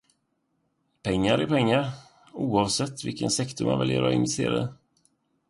Pengar 1.03 1.37
är 1.39 1.47
pengar, 1.47 1.91
oavsett 2.33 3.03
vilken 3.03 3.29
sektor 3.29 3.65
man 3.65 3.79
väljer 3.79 4.03
att 4.03 4.13
investera 4.15 4.63
i. 4.63 4.67